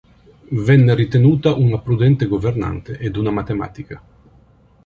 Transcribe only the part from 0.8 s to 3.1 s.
ritenuta una prudente governante